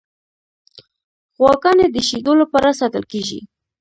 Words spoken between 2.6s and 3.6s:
ساتل کیږي.